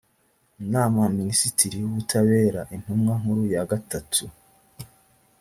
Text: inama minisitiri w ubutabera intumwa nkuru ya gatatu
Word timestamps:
inama 0.63 1.01
minisitiri 1.19 1.75
w 1.83 1.87
ubutabera 1.89 2.61
intumwa 2.75 3.13
nkuru 3.21 3.43
ya 3.53 3.63
gatatu 3.71 4.23